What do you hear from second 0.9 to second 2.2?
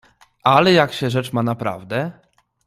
się rzecz ma naprawdę?"